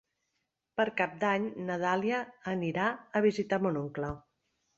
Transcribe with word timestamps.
Per 0.79 0.85
Cap 1.01 1.13
d'Any 1.23 1.45
na 1.67 1.75
Dàlia 1.83 2.23
anirà 2.55 2.89
a 3.19 3.23
visitar 3.27 3.61
mon 3.67 3.79
oncle. 3.85 4.11